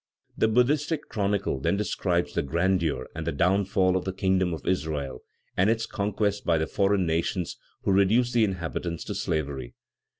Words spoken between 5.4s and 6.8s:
and its conquest by the